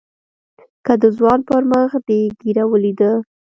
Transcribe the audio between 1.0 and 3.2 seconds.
د ځوان پر مخ دې ږيره وليده.